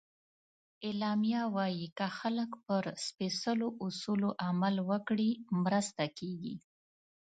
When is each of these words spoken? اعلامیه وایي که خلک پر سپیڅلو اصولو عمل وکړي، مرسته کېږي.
اعلامیه 0.87 1.41
وایي 1.55 1.87
که 1.97 2.07
خلک 2.17 2.51
پر 2.65 2.83
سپیڅلو 3.05 3.67
اصولو 3.85 4.29
عمل 4.47 4.75
وکړي، 4.89 5.29
مرسته 5.63 6.03
کېږي. 6.17 6.55